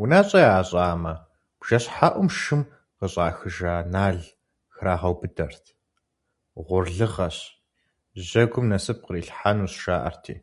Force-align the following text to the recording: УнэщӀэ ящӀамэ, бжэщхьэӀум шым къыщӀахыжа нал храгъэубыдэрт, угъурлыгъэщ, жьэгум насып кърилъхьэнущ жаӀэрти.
УнэщӀэ 0.00 0.40
ящӀамэ, 0.58 1.14
бжэщхьэӀум 1.58 2.28
шым 2.38 2.62
къыщӀахыжа 2.98 3.74
нал 3.92 4.18
храгъэубыдэрт, 4.74 5.64
угъурлыгъэщ, 6.58 7.38
жьэгум 8.26 8.66
насып 8.70 8.98
кърилъхьэнущ 9.04 9.72
жаӀэрти. 9.82 10.34